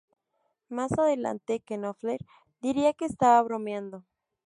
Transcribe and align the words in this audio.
Más 0.67 0.97
adelante 0.97 1.59
Knopfler 1.63 2.25
diría 2.59 2.91
que 2.93 3.05
estaba 3.05 3.43
bromeando. 3.43 4.03